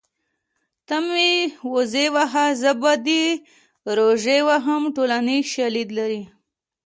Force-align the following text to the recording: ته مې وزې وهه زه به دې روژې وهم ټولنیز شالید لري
ته 0.87 0.95
مې 1.07 1.31
وزې 1.73 2.05
وهه 2.15 2.45
زه 2.61 2.71
به 2.81 2.93
دې 3.05 3.23
روژې 3.97 4.39
وهم 4.47 4.83
ټولنیز 4.95 5.43
شالید 5.53 5.89
لري 5.99 6.23